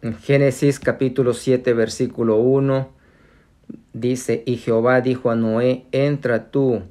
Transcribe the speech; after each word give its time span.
Génesis 0.00 0.78
capítulo 0.78 1.34
7 1.34 1.72
versículo 1.72 2.36
1 2.36 2.88
dice, 3.92 4.44
y 4.46 4.58
Jehová 4.58 5.00
dijo 5.00 5.28
a 5.28 5.34
Noé, 5.34 5.86
entra 5.90 6.52
tú 6.52 6.82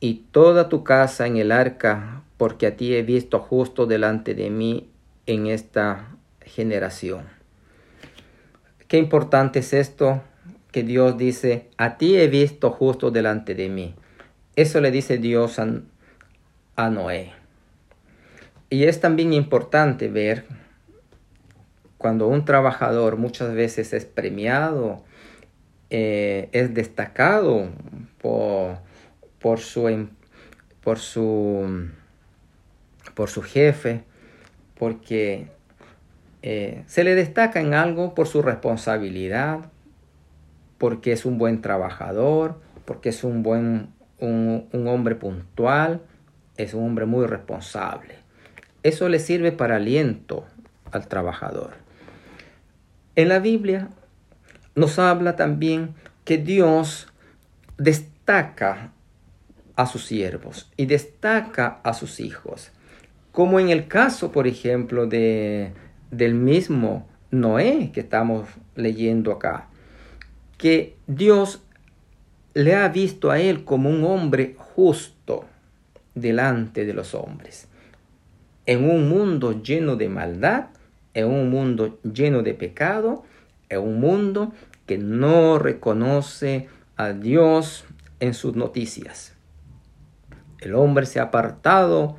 y 0.00 0.24
toda 0.30 0.70
tu 0.70 0.82
casa 0.82 1.26
en 1.26 1.36
el 1.36 1.52
arca, 1.52 2.22
porque 2.38 2.66
a 2.66 2.74
ti 2.74 2.94
he 2.94 3.02
visto 3.02 3.38
justo 3.38 3.84
delante 3.84 4.34
de 4.34 4.48
mí 4.48 4.88
en 5.26 5.46
esta 5.46 6.16
generación. 6.40 7.26
Qué 8.88 8.96
importante 8.96 9.58
es 9.58 9.74
esto 9.74 10.22
que 10.70 10.82
Dios 10.84 11.18
dice, 11.18 11.68
a 11.76 11.98
ti 11.98 12.16
he 12.16 12.28
visto 12.28 12.70
justo 12.70 13.10
delante 13.10 13.54
de 13.54 13.68
mí. 13.68 13.94
Eso 14.56 14.80
le 14.80 14.90
dice 14.90 15.18
Dios 15.18 15.58
a 15.58 16.90
Noé. 16.90 17.32
Y 18.70 18.84
es 18.84 19.00
también 19.00 19.34
importante 19.34 20.08
ver 20.08 20.61
cuando 22.02 22.26
un 22.26 22.44
trabajador 22.44 23.16
muchas 23.16 23.54
veces 23.54 23.92
es 23.92 24.04
premiado, 24.04 25.04
eh, 25.88 26.48
es 26.50 26.74
destacado 26.74 27.68
por, 28.20 28.78
por, 29.38 29.60
su, 29.60 29.88
em, 29.88 30.08
por, 30.82 30.98
su, 30.98 31.90
por 33.14 33.30
su 33.30 33.42
jefe, 33.42 34.02
porque 34.76 35.46
eh, 36.42 36.82
se 36.86 37.04
le 37.04 37.14
destaca 37.14 37.60
en 37.60 37.72
algo 37.72 38.16
por 38.16 38.26
su 38.26 38.42
responsabilidad, 38.42 39.60
porque 40.78 41.12
es 41.12 41.24
un 41.24 41.38
buen 41.38 41.62
trabajador, 41.62 42.60
porque 42.84 43.10
es 43.10 43.22
un 43.22 43.44
buen 43.44 43.90
un, 44.18 44.68
un 44.72 44.88
hombre 44.88 45.14
puntual, 45.14 46.00
es 46.56 46.74
un 46.74 46.84
hombre 46.84 47.06
muy 47.06 47.26
responsable. 47.26 48.16
Eso 48.82 49.08
le 49.08 49.20
sirve 49.20 49.52
para 49.52 49.76
aliento 49.76 50.44
al 50.90 51.06
trabajador. 51.06 51.81
En 53.14 53.28
la 53.28 53.40
Biblia 53.40 53.88
nos 54.74 54.98
habla 54.98 55.36
también 55.36 55.94
que 56.24 56.38
Dios 56.38 57.08
destaca 57.76 58.92
a 59.76 59.86
sus 59.86 60.06
siervos 60.06 60.70
y 60.76 60.86
destaca 60.86 61.80
a 61.82 61.92
sus 61.92 62.20
hijos. 62.20 62.70
Como 63.32 63.60
en 63.60 63.70
el 63.70 63.86
caso, 63.86 64.32
por 64.32 64.46
ejemplo, 64.46 65.06
de, 65.06 65.72
del 66.10 66.34
mismo 66.34 67.08
Noé 67.30 67.90
que 67.92 68.00
estamos 68.00 68.48
leyendo 68.76 69.32
acá, 69.32 69.68
que 70.56 70.96
Dios 71.06 71.62
le 72.54 72.76
ha 72.76 72.88
visto 72.88 73.30
a 73.30 73.40
él 73.40 73.64
como 73.64 73.90
un 73.90 74.04
hombre 74.04 74.54
justo 74.56 75.44
delante 76.14 76.84
de 76.84 76.94
los 76.94 77.14
hombres. 77.14 77.68
En 78.66 78.88
un 78.88 79.08
mundo 79.08 79.62
lleno 79.62 79.96
de 79.96 80.08
maldad, 80.08 80.66
en 81.14 81.26
un 81.26 81.50
mundo 81.50 81.98
lleno 82.02 82.42
de 82.42 82.54
pecado, 82.54 83.24
en 83.68 83.80
un 83.80 84.00
mundo 84.00 84.52
que 84.86 84.98
no 84.98 85.58
reconoce 85.58 86.68
a 86.96 87.12
Dios 87.12 87.84
en 88.20 88.34
sus 88.34 88.56
noticias. 88.56 89.34
El 90.60 90.74
hombre 90.74 91.06
se 91.06 91.20
ha 91.20 91.24
apartado 91.24 92.16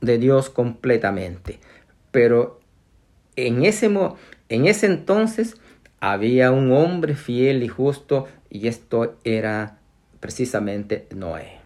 de 0.00 0.18
Dios 0.18 0.50
completamente. 0.50 1.58
Pero 2.10 2.60
en 3.36 3.64
ese, 3.64 3.86
en 4.48 4.66
ese 4.66 4.86
entonces 4.86 5.56
había 6.00 6.50
un 6.50 6.72
hombre 6.72 7.14
fiel 7.14 7.62
y 7.62 7.68
justo 7.68 8.26
y 8.50 8.68
esto 8.68 9.16
era 9.24 9.78
precisamente 10.20 11.06
Noé. 11.14 11.60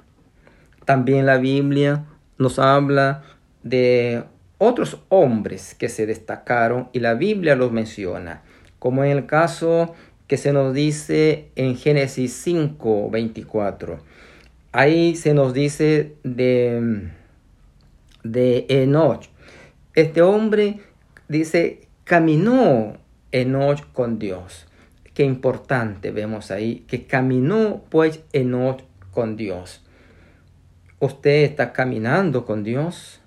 También 0.84 1.26
la 1.26 1.38
Biblia 1.38 2.04
nos 2.38 2.58
habla 2.58 3.24
de 3.62 4.24
otros 4.58 5.02
hombres 5.08 5.74
que 5.74 5.88
se 5.88 6.06
destacaron 6.06 6.88
y 6.92 7.00
la 7.00 7.14
Biblia 7.14 7.56
los 7.56 7.72
menciona, 7.72 8.42
como 8.78 9.04
en 9.04 9.10
el 9.10 9.26
caso 9.26 9.94
que 10.26 10.36
se 10.36 10.52
nos 10.52 10.74
dice 10.74 11.48
en 11.56 11.76
Génesis 11.76 12.32
5, 12.32 13.10
24. 13.10 13.98
Ahí 14.72 15.16
se 15.16 15.34
nos 15.34 15.54
dice 15.54 16.14
de, 16.22 17.10
de 18.24 18.66
Enoch. 18.68 19.26
Este 19.94 20.22
hombre 20.22 20.80
dice, 21.28 21.88
caminó 22.04 22.98
Enoch 23.32 23.80
con 23.92 24.18
Dios. 24.18 24.66
Qué 25.14 25.24
importante 25.24 26.10
vemos 26.10 26.50
ahí, 26.50 26.84
que 26.88 27.06
caminó 27.06 27.82
pues 27.88 28.20
Enoch 28.32 28.82
con 29.12 29.36
Dios. 29.36 29.82
¿Usted 30.98 31.44
está 31.44 31.72
caminando 31.72 32.44
con 32.44 32.62
Dios? 32.64 33.20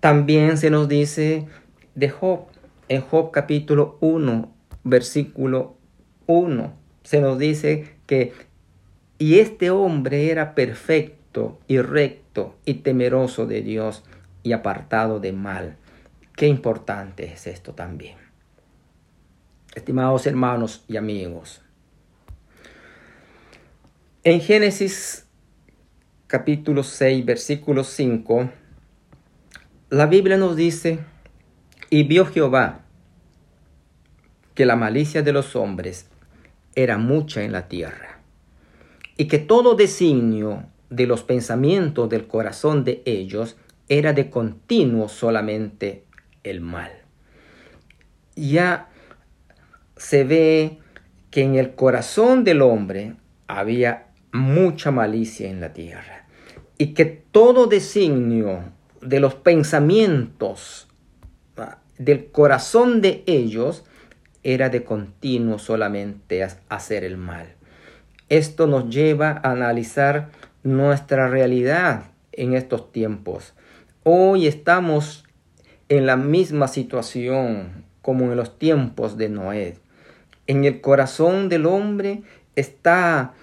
También 0.00 0.58
se 0.58 0.70
nos 0.70 0.88
dice 0.88 1.46
de 1.94 2.08
Job, 2.08 2.46
en 2.88 3.00
Job 3.00 3.32
capítulo 3.32 3.98
1, 4.00 4.54
versículo 4.84 5.76
1, 6.26 6.72
se 7.02 7.20
nos 7.20 7.38
dice 7.38 7.96
que, 8.06 8.32
y 9.18 9.40
este 9.40 9.70
hombre 9.70 10.30
era 10.30 10.54
perfecto 10.54 11.58
y 11.66 11.80
recto 11.80 12.56
y 12.64 12.74
temeroso 12.74 13.46
de 13.46 13.62
Dios 13.62 14.04
y 14.44 14.52
apartado 14.52 15.18
de 15.18 15.32
mal. 15.32 15.76
Qué 16.36 16.46
importante 16.46 17.32
es 17.32 17.48
esto 17.48 17.74
también. 17.74 18.16
Estimados 19.74 20.26
hermanos 20.26 20.84
y 20.86 20.96
amigos, 20.96 21.60
en 24.22 24.40
Génesis 24.40 25.26
capítulo 26.26 26.82
6, 26.82 27.24
versículo 27.24 27.82
5, 27.82 28.50
la 29.90 30.06
Biblia 30.06 30.36
nos 30.36 30.54
dice, 30.54 30.98
y 31.88 32.02
vio 32.02 32.26
Jehová 32.26 32.82
que 34.54 34.66
la 34.66 34.76
malicia 34.76 35.22
de 35.22 35.32
los 35.32 35.56
hombres 35.56 36.10
era 36.74 36.98
mucha 36.98 37.42
en 37.42 37.52
la 37.52 37.68
tierra, 37.68 38.20
y 39.16 39.28
que 39.28 39.38
todo 39.38 39.74
designio 39.74 40.64
de 40.90 41.06
los 41.06 41.22
pensamientos 41.22 42.08
del 42.08 42.26
corazón 42.26 42.84
de 42.84 43.02
ellos 43.06 43.56
era 43.88 44.12
de 44.12 44.28
continuo 44.28 45.08
solamente 45.08 46.04
el 46.42 46.60
mal. 46.60 46.90
Ya 48.36 48.88
se 49.96 50.24
ve 50.24 50.78
que 51.30 51.42
en 51.42 51.56
el 51.56 51.74
corazón 51.74 52.44
del 52.44 52.62
hombre 52.62 53.14
había 53.46 54.08
mucha 54.32 54.90
malicia 54.90 55.48
en 55.48 55.60
la 55.60 55.72
tierra 55.72 56.26
y 56.76 56.88
que 56.94 57.06
todo 57.06 57.66
designio 57.66 58.72
de 59.00 59.20
los 59.20 59.34
pensamientos 59.34 60.88
del 61.98 62.30
corazón 62.30 63.00
de 63.00 63.24
ellos 63.26 63.84
era 64.42 64.68
de 64.68 64.84
continuo 64.84 65.58
solamente 65.58 66.46
hacer 66.68 67.04
el 67.04 67.16
mal. 67.16 67.54
Esto 68.28 68.66
nos 68.66 68.88
lleva 68.88 69.40
a 69.42 69.50
analizar 69.50 70.30
nuestra 70.62 71.28
realidad 71.28 72.04
en 72.32 72.54
estos 72.54 72.92
tiempos. 72.92 73.54
Hoy 74.04 74.46
estamos 74.46 75.24
en 75.88 76.06
la 76.06 76.16
misma 76.16 76.68
situación 76.68 77.84
como 78.02 78.26
en 78.26 78.36
los 78.36 78.58
tiempos 78.58 79.16
de 79.16 79.28
Noé. 79.28 79.78
En 80.46 80.64
el 80.64 80.80
corazón 80.80 81.48
del 81.48 81.66
hombre 81.66 82.22
está 82.54 83.34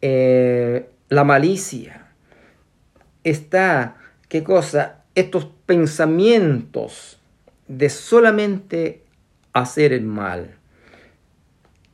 eh, 0.00 0.88
la 1.08 1.24
malicia, 1.24 2.08
está 3.22 3.96
¿Qué 4.32 4.42
cosa? 4.42 5.04
Estos 5.14 5.44
pensamientos 5.66 7.20
de 7.68 7.90
solamente 7.90 9.04
hacer 9.52 9.92
el 9.92 10.06
mal. 10.06 10.56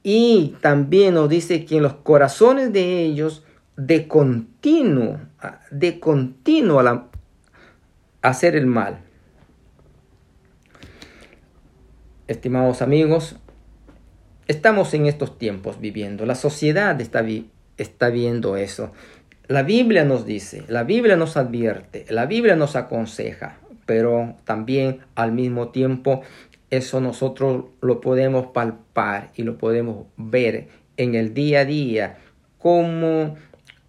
Y 0.05 0.55
también 0.61 1.15
nos 1.15 1.29
dice 1.29 1.65
que 1.65 1.79
en 1.79 1.83
los 1.83 1.95
corazones 1.95 2.73
de 2.73 3.03
ellos, 3.03 3.43
de 3.77 4.07
continuo, 4.07 5.19
de 5.73 5.99
continuo 5.99 6.79
a 6.79 7.09
hacer 8.23 8.55
el 8.55 8.67
mal. 8.67 9.01
Estimados 12.29 12.83
amigos, 12.83 13.35
estamos 14.47 14.95
en 14.95 15.07
estos 15.07 15.39
tiempos 15.39 15.81
viviendo. 15.81 16.25
La 16.25 16.37
sociedad 16.37 17.01
está, 17.01 17.27
está 17.79 18.11
viendo 18.11 18.57
eso. 18.57 18.93
La 19.49 19.63
Biblia 19.63 20.05
nos 20.05 20.27
dice, 20.27 20.65
la 20.69 20.85
Biblia 20.85 21.17
nos 21.17 21.39
advierte, 21.39 22.05
la 22.11 22.27
Biblia 22.27 22.55
nos 22.55 22.77
aconseja, 22.77 23.57
pero 23.87 24.37
también 24.45 25.01
al 25.15 25.33
mismo 25.33 25.69
tiempo 25.69 26.21
eso 26.69 27.01
nosotros 27.01 27.65
lo 27.81 28.03
podemos 28.03 28.49
palpar 28.49 29.31
y 29.35 29.45
lo 29.45 29.57
podemos 29.57 30.05
ver 30.19 30.69
en 30.99 31.15
el 31.15 31.33
día 31.33 31.61
a 31.61 31.65
día, 31.65 32.19
cómo 32.59 33.37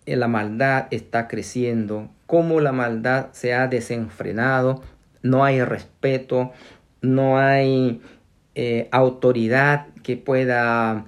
la 0.06 0.30
maldad 0.30 0.88
está 0.92 1.28
creciendo, 1.28 2.10
cómo 2.26 2.62
la 2.62 2.72
maldad 2.72 3.28
se 3.34 3.54
ha 3.54 3.68
desenfrenado, 3.68 4.82
no 5.24 5.44
hay 5.44 5.62
respeto, 5.62 6.54
no 7.02 7.38
hay 7.38 8.02
eh, 8.56 8.88
autoridad 8.92 9.88
que 10.04 10.16
pueda 10.16 11.06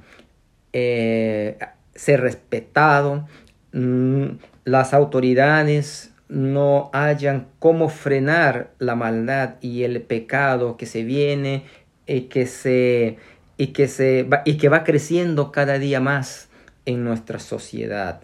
eh, 0.74 1.58
ser 1.96 2.20
respetado, 2.20 3.28
las 3.74 4.94
autoridades 4.94 6.14
no 6.28 6.90
hayan 6.94 7.48
cómo 7.60 7.90
frenar 7.90 8.72
la 8.80 8.96
maldad 8.96 9.56
y 9.62 9.84
el 9.84 10.02
pecado 10.02 10.78
que 10.78 10.86
se 10.86 11.04
viene 11.04 11.66
y 12.06 12.22
que 12.22 12.46
se 12.46 13.18
y 13.58 13.68
que 13.68 13.88
se 13.88 14.24
va, 14.24 14.42
y 14.46 14.58
que 14.58 14.70
va 14.70 14.84
creciendo 14.84 15.52
cada 15.52 15.78
día 15.78 16.00
más 16.00 16.50
en 16.86 17.04
nuestra 17.04 17.38
sociedad. 17.38 18.22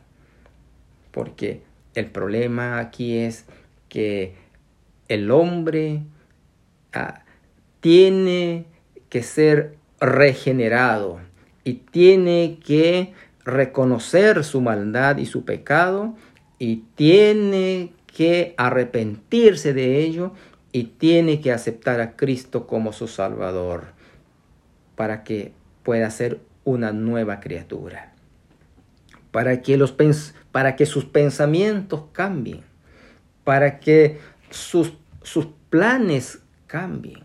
Porque 1.12 1.62
el 1.96 2.08
problema 2.08 2.80
aquí 2.80 3.18
es 3.18 3.46
que 3.90 4.36
el 5.08 5.30
hombre 5.32 6.02
ah, 6.94 7.24
tiene 7.82 8.66
que 9.10 9.22
ser 9.24 9.78
regenerado 10.00 11.20
y 11.64 11.74
tiene 11.74 12.60
que 12.66 13.14
reconocer 13.48 14.44
su 14.44 14.60
maldad 14.60 15.18
y 15.18 15.26
su 15.26 15.46
pecado 15.46 16.16
y 16.60 16.84
tiene 16.96 17.94
que 18.06 18.54
arrepentirse 18.58 19.74
de 19.74 20.00
ello 20.00 20.34
y 20.74 20.84
tiene 20.84 21.40
que 21.40 21.54
aceptar 21.54 22.02
a 22.02 22.18
Cristo 22.18 22.68
como 22.68 22.92
su 22.92 23.08
Salvador 23.08 23.86
para 24.96 25.24
que 25.24 25.54
pueda 25.84 26.10
ser 26.12 26.42
una 26.66 26.92
nueva 26.92 27.40
criatura, 27.40 28.14
para 29.32 29.62
que, 29.62 29.78
los 29.78 29.96
para 30.52 30.76
que 30.76 30.86
sus 30.86 31.06
pensamientos 31.06 32.04
cambien, 32.12 32.64
para 33.46 33.80
que 33.80 34.20
sus, 34.50 34.94
sus 35.24 35.48
planes 35.70 36.40
cambien, 36.66 37.24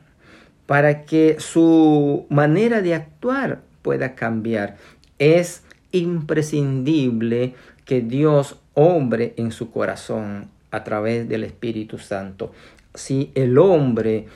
para 0.67 1.03
que 1.03 1.41
su 1.41 2.27
manera 2.29 2.81
de 2.81 2.95
actuar 2.95 3.63
pueda 3.83 4.15
cambiar. 4.15 4.77
Es 5.19 5.65
imprescindible 5.93 7.55
que 7.85 8.01
Dios 8.01 8.59
hombre 8.75 9.35
en 9.37 9.53
su 9.53 9.71
corazón 9.71 10.51
a 10.71 10.85
través 10.85 11.29
del 11.29 11.45
Espíritu 11.45 11.99
Santo. 11.99 12.53
Si 12.95 13.31
el 13.35 13.59
hombre 13.59 14.27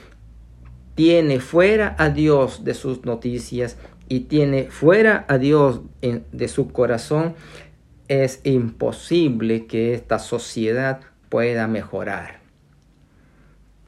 tiene 0.94 1.40
fuera 1.40 1.94
a 1.98 2.10
Dios 2.10 2.64
de 2.64 2.74
sus 2.74 3.04
noticias 3.04 3.76
y 4.08 4.20
tiene 4.20 4.64
fuera 4.70 5.24
a 5.28 5.38
Dios 5.38 5.80
de 6.00 6.48
su 6.48 6.68
corazón, 6.72 7.34
es 8.08 8.40
imposible 8.44 9.66
que 9.66 9.94
esta 9.94 10.18
sociedad 10.18 11.00
pueda 11.28 11.66
mejorar. 11.66 12.40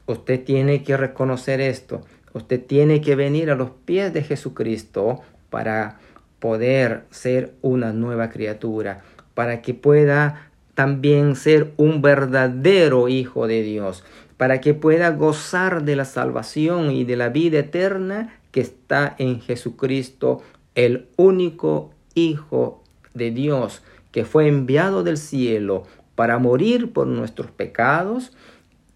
Usted 0.07 0.43
tiene 0.43 0.83
que 0.83 0.97
reconocer 0.97 1.61
esto. 1.61 2.01
Usted 2.33 2.63
tiene 2.63 3.01
que 3.01 3.15
venir 3.15 3.49
a 3.49 3.55
los 3.55 3.71
pies 3.71 4.13
de 4.13 4.23
Jesucristo 4.23 5.21
para 5.49 5.99
poder 6.39 7.03
ser 7.11 7.53
una 7.61 7.93
nueva 7.93 8.29
criatura, 8.29 9.01
para 9.33 9.61
que 9.61 9.73
pueda 9.73 10.49
también 10.73 11.35
ser 11.35 11.73
un 11.77 12.01
verdadero 12.01 13.09
hijo 13.09 13.47
de 13.47 13.63
Dios, 13.63 14.03
para 14.37 14.61
que 14.61 14.73
pueda 14.73 15.11
gozar 15.11 15.83
de 15.83 15.95
la 15.95 16.05
salvación 16.05 16.91
y 16.91 17.03
de 17.03 17.17
la 17.17 17.29
vida 17.29 17.59
eterna 17.59 18.39
que 18.51 18.61
está 18.61 19.15
en 19.17 19.41
Jesucristo, 19.41 20.41
el 20.75 21.07
único 21.17 21.91
Hijo 22.15 22.83
de 23.13 23.31
Dios, 23.31 23.83
que 24.11 24.25
fue 24.25 24.47
enviado 24.47 25.03
del 25.03 25.17
cielo 25.17 25.83
para 26.15 26.37
morir 26.37 26.91
por 26.91 27.07
nuestros 27.07 27.51
pecados 27.51 28.33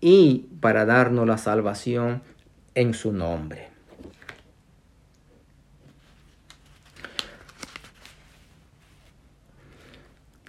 y 0.02 0.48
para 0.60 0.86
darnos 0.86 1.28
la 1.28 1.38
salvación 1.38 2.22
en 2.76 2.94
su 2.94 3.14
nombre. 3.14 3.73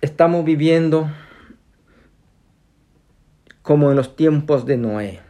Estamos 0.05 0.45
viviendo 0.45 1.11
como 3.63 3.89
en 3.89 3.97
los 3.97 4.17
tiempos 4.17 4.67
de 4.67 4.77
Noé. 4.77 5.21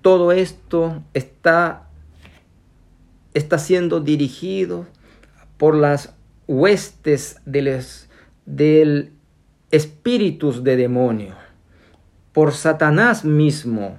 Todo 0.00 0.32
esto 0.32 1.02
está, 1.12 1.90
está 3.34 3.58
siendo 3.58 4.00
dirigido 4.00 4.86
por 5.58 5.74
las 5.74 6.14
huestes 6.46 7.42
del, 7.44 7.78
del 8.46 9.12
espíritus 9.70 10.64
de 10.64 10.76
demonio, 10.76 11.34
por 12.32 12.54
Satanás 12.54 13.22
mismo 13.22 13.98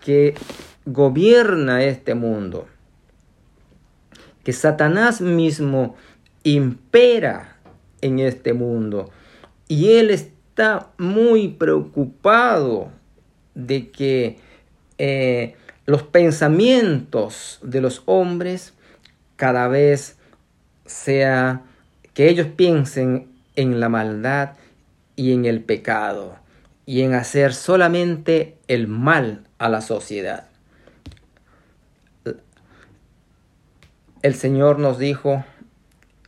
que 0.00 0.34
gobierna 0.84 1.84
este 1.84 2.16
mundo, 2.16 2.66
que 4.42 4.52
Satanás 4.52 5.20
mismo 5.20 5.94
impera 6.42 7.51
en 8.02 8.18
este 8.18 8.52
mundo 8.52 9.10
y 9.68 9.94
él 9.94 10.10
está 10.10 10.90
muy 10.98 11.48
preocupado 11.48 12.90
de 13.54 13.90
que 13.90 14.38
eh, 14.98 15.56
los 15.86 16.02
pensamientos 16.02 17.58
de 17.62 17.80
los 17.80 18.02
hombres 18.06 18.74
cada 19.36 19.68
vez 19.68 20.18
sea 20.84 21.62
que 22.14 22.28
ellos 22.28 22.48
piensen 22.54 23.30
en 23.56 23.80
la 23.80 23.88
maldad 23.88 24.56
y 25.16 25.32
en 25.32 25.44
el 25.44 25.62
pecado 25.62 26.36
y 26.86 27.02
en 27.02 27.14
hacer 27.14 27.54
solamente 27.54 28.58
el 28.68 28.88
mal 28.88 29.44
a 29.58 29.68
la 29.68 29.80
sociedad. 29.80 30.48
El 34.22 34.34
Señor 34.34 34.78
nos 34.78 34.98
dijo 34.98 35.44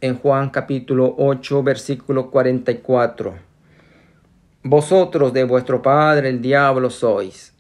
en 0.05 0.19
Juan 0.19 0.51
capítulo 0.51 1.15
8 1.17 1.62
versículo 1.62 2.31
44, 2.31 3.37
Vosotros 4.62 5.33
de 5.33 5.45
vuestro 5.45 5.81
padre 5.81 6.29
el 6.29 6.43
diablo 6.43 6.91
sois, 6.91 7.55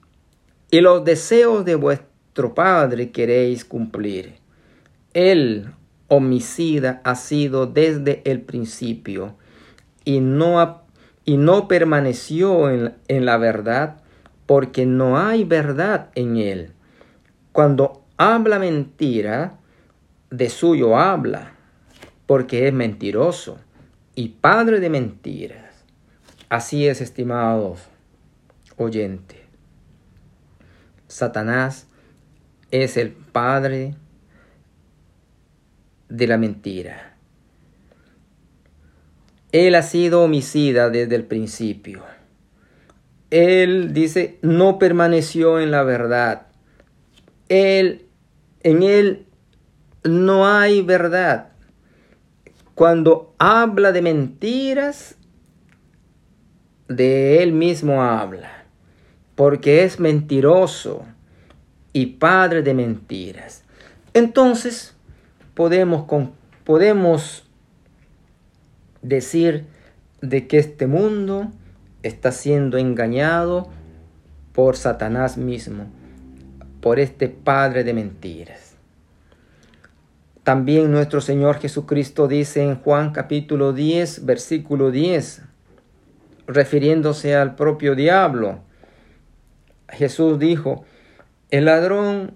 y 0.70 0.82
los 0.82 1.06
deseos 1.06 1.64
de 1.64 1.74
vuestro 1.74 2.54
padre 2.54 3.10
queréis 3.12 3.64
cumplir. 3.64 4.34
Él, 5.14 5.70
homicida, 6.08 7.00
ha 7.02 7.14
sido 7.14 7.66
desde 7.66 8.20
el 8.30 8.42
principio, 8.42 9.36
y 10.04 10.20
no, 10.20 10.82
y 11.24 11.38
no 11.38 11.66
permaneció 11.66 12.68
en, 12.68 12.92
en 13.08 13.24
la 13.24 13.38
verdad, 13.38 14.02
porque 14.44 14.84
no 14.84 15.16
hay 15.16 15.44
verdad 15.44 16.10
en 16.14 16.36
él. 16.36 16.72
Cuando 17.52 18.04
habla 18.18 18.58
mentira, 18.58 19.54
de 20.30 20.50
suyo 20.50 20.98
habla, 20.98 21.53
porque 22.26 22.68
es 22.68 22.74
mentiroso 22.74 23.58
y 24.14 24.28
padre 24.28 24.80
de 24.80 24.90
mentiras. 24.90 25.84
Así 26.48 26.86
es, 26.86 27.00
estimados 27.00 27.80
oyentes. 28.76 29.40
Satanás 31.08 31.86
es 32.70 32.96
el 32.96 33.10
padre 33.10 33.94
de 36.08 36.26
la 36.26 36.38
mentira. 36.38 37.16
Él 39.52 39.74
ha 39.76 39.82
sido 39.82 40.22
homicida 40.22 40.90
desde 40.90 41.14
el 41.14 41.24
principio. 41.24 42.02
Él 43.30 43.92
dice, 43.92 44.38
no 44.42 44.78
permaneció 44.78 45.60
en 45.60 45.70
la 45.70 45.82
verdad. 45.82 46.48
Él, 47.48 48.06
en 48.62 48.82
él 48.82 49.26
no 50.02 50.46
hay 50.48 50.82
verdad. 50.82 51.53
Cuando 52.74 53.34
habla 53.38 53.92
de 53.92 54.02
mentiras, 54.02 55.16
de 56.88 57.42
él 57.42 57.52
mismo 57.52 58.02
habla, 58.02 58.64
porque 59.34 59.84
es 59.84 60.00
mentiroso 60.00 61.04
y 61.92 62.06
padre 62.06 62.62
de 62.62 62.74
mentiras. 62.74 63.64
Entonces, 64.12 64.94
podemos, 65.54 66.06
podemos 66.64 67.44
decir 69.02 69.66
de 70.20 70.46
que 70.46 70.58
este 70.58 70.86
mundo 70.86 71.52
está 72.02 72.32
siendo 72.32 72.76
engañado 72.78 73.68
por 74.52 74.76
Satanás 74.76 75.36
mismo, 75.36 75.86
por 76.80 76.98
este 76.98 77.28
padre 77.28 77.84
de 77.84 77.94
mentiras. 77.94 78.73
También 80.44 80.92
nuestro 80.92 81.22
Señor 81.22 81.58
Jesucristo 81.58 82.28
dice 82.28 82.62
en 82.62 82.76
Juan 82.76 83.12
capítulo 83.12 83.72
10, 83.72 84.26
versículo 84.26 84.90
10, 84.90 85.40
refiriéndose 86.46 87.34
al 87.34 87.54
propio 87.56 87.94
diablo, 87.94 88.60
Jesús 89.88 90.38
dijo, 90.38 90.84
el 91.50 91.64
ladrón 91.64 92.34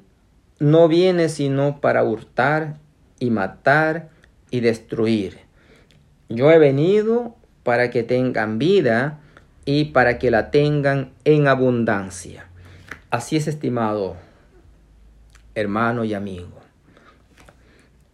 no 0.58 0.88
viene 0.88 1.28
sino 1.28 1.82
para 1.82 2.02
hurtar 2.02 2.78
y 3.18 3.28
matar 3.28 4.08
y 4.50 4.60
destruir. 4.60 5.40
Yo 6.30 6.50
he 6.50 6.58
venido 6.58 7.36
para 7.62 7.90
que 7.90 8.02
tengan 8.02 8.58
vida 8.58 9.20
y 9.66 9.86
para 9.86 10.18
que 10.18 10.30
la 10.30 10.50
tengan 10.50 11.12
en 11.24 11.46
abundancia. 11.46 12.46
Así 13.10 13.36
es, 13.36 13.48
estimado 13.48 14.16
hermano 15.54 16.04
y 16.04 16.14
amigo. 16.14 16.67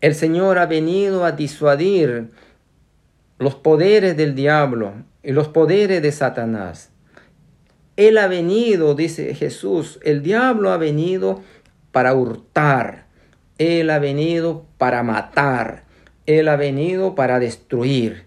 El 0.05 0.15
Señor 0.15 0.59
ha 0.59 0.67
venido 0.67 1.25
a 1.25 1.33
disuadir 1.33 2.31
los 3.39 3.55
poderes 3.55 4.19
del 4.19 4.35
diablo 4.35 4.93
y 5.23 5.33
los 5.33 5.49
poderes 5.49 6.03
de 6.03 6.13
Satanás. 6.13 6.91
Él 7.97 8.19
ha 8.19 8.27
venido, 8.27 8.95
dice 8.95 9.35
Jesús, 9.35 9.99
el 10.03 10.23
diablo 10.23 10.73
ha 10.73 10.77
venido 10.77 11.41
para 11.91 12.13
hurtar, 12.13 13.07
Él 13.57 13.89
ha 13.89 13.99
venido 13.99 14.67
para 14.77 15.03
matar, 15.03 15.85
Él 16.27 16.49
ha 16.49 16.57
venido 16.57 17.15
para 17.15 17.39
destruir. 17.39 18.27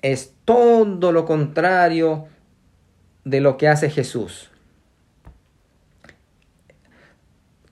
Es 0.00 0.32
todo 0.44 1.10
lo 1.10 1.24
contrario 1.24 2.28
de 3.24 3.40
lo 3.40 3.56
que 3.56 3.66
hace 3.66 3.90
Jesús. 3.90 4.52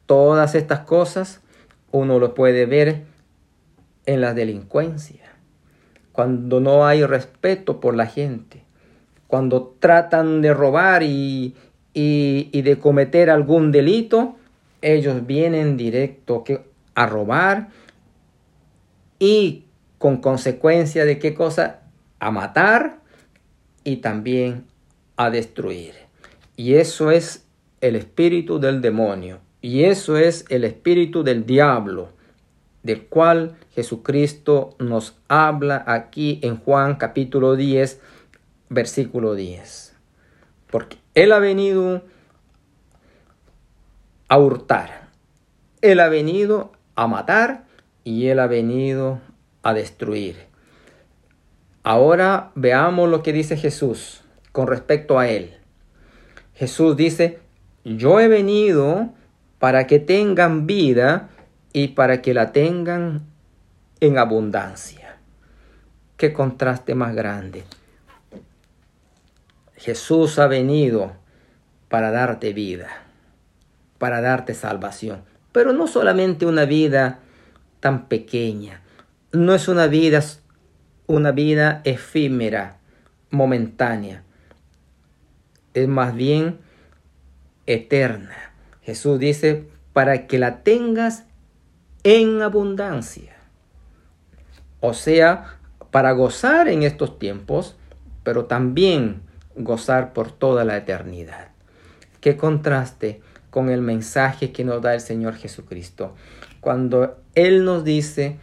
Todas 0.06 0.56
estas 0.56 0.80
cosas 0.80 1.40
uno 1.90 2.18
lo 2.18 2.34
puede 2.34 2.66
ver 2.66 3.04
en 4.06 4.20
la 4.20 4.34
delincuencia, 4.34 5.24
cuando 6.12 6.60
no 6.60 6.86
hay 6.86 7.04
respeto 7.04 7.80
por 7.80 7.94
la 7.94 8.06
gente, 8.06 8.64
cuando 9.26 9.76
tratan 9.78 10.40
de 10.40 10.54
robar 10.54 11.02
y, 11.02 11.54
y, 11.92 12.62
de 12.62 12.78
cometer 12.78 13.28
algún 13.28 13.72
delito, 13.72 14.36
ellos 14.80 15.26
vienen 15.26 15.76
directo 15.76 16.44
a 16.94 17.06
robar 17.06 17.68
y 19.18 19.64
con 19.98 20.18
consecuencia 20.18 21.04
de 21.04 21.18
qué 21.18 21.34
cosa? 21.34 21.80
A 22.20 22.30
matar 22.30 23.00
y 23.84 23.96
también 23.96 24.64
a 25.16 25.30
destruir. 25.30 25.94
Y 26.56 26.74
eso 26.74 27.10
es 27.10 27.44
el 27.80 27.96
espíritu 27.96 28.58
del 28.58 28.80
demonio. 28.80 29.40
Y 29.60 29.84
eso 29.84 30.16
es 30.16 30.44
el 30.50 30.64
espíritu 30.64 31.24
del 31.24 31.44
diablo, 31.44 32.10
del 32.84 33.06
cual 33.06 33.56
Jesucristo 33.72 34.76
nos 34.78 35.16
habla 35.26 35.82
aquí 35.86 36.38
en 36.42 36.58
Juan 36.58 36.96
capítulo 36.96 37.56
10, 37.56 38.00
versículo 38.68 39.34
10. 39.34 39.96
Porque 40.70 40.98
Él 41.14 41.32
ha 41.32 41.40
venido 41.40 42.02
a 44.28 44.38
hurtar, 44.38 45.08
Él 45.80 45.98
ha 46.00 46.08
venido 46.08 46.72
a 46.94 47.08
matar 47.08 47.64
y 48.04 48.28
Él 48.28 48.38
ha 48.38 48.46
venido 48.46 49.20
a 49.62 49.74
destruir. 49.74 50.36
Ahora 51.82 52.52
veamos 52.54 53.08
lo 53.08 53.24
que 53.24 53.32
dice 53.32 53.56
Jesús 53.56 54.22
con 54.52 54.68
respecto 54.68 55.18
a 55.18 55.28
Él. 55.28 55.56
Jesús 56.54 56.96
dice, 56.96 57.40
yo 57.84 58.20
he 58.20 58.28
venido 58.28 59.14
para 59.58 59.86
que 59.86 59.98
tengan 59.98 60.66
vida 60.66 61.28
y 61.72 61.88
para 61.88 62.22
que 62.22 62.34
la 62.34 62.52
tengan 62.52 63.22
en 64.00 64.18
abundancia. 64.18 65.16
Qué 66.16 66.32
contraste 66.32 66.94
más 66.94 67.14
grande. 67.14 67.64
Jesús 69.76 70.38
ha 70.38 70.46
venido 70.46 71.12
para 71.88 72.10
darte 72.10 72.52
vida, 72.52 72.88
para 73.98 74.20
darte 74.20 74.54
salvación, 74.54 75.22
pero 75.52 75.72
no 75.72 75.86
solamente 75.86 76.46
una 76.46 76.64
vida 76.64 77.20
tan 77.80 78.06
pequeña, 78.08 78.82
no 79.32 79.54
es 79.54 79.68
una 79.68 79.86
vida 79.86 80.22
una 81.06 81.32
vida 81.32 81.80
efímera, 81.84 82.76
momentánea, 83.30 84.24
es 85.72 85.88
más 85.88 86.14
bien 86.14 86.58
eterna 87.64 88.47
Jesús 88.88 89.18
dice, 89.18 89.68
para 89.92 90.26
que 90.26 90.38
la 90.38 90.62
tengas 90.62 91.24
en 92.04 92.40
abundancia. 92.40 93.36
O 94.80 94.94
sea, 94.94 95.58
para 95.90 96.12
gozar 96.12 96.68
en 96.68 96.82
estos 96.82 97.18
tiempos, 97.18 97.76
pero 98.22 98.46
también 98.46 99.20
gozar 99.56 100.14
por 100.14 100.32
toda 100.32 100.64
la 100.64 100.78
eternidad. 100.78 101.48
Qué 102.22 102.38
contraste 102.38 103.20
con 103.50 103.68
el 103.68 103.82
mensaje 103.82 104.52
que 104.52 104.64
nos 104.64 104.80
da 104.80 104.94
el 104.94 105.02
Señor 105.02 105.34
Jesucristo. 105.34 106.14
Cuando 106.62 107.18
Él 107.34 107.66
nos 107.66 107.84
dice 107.84 108.38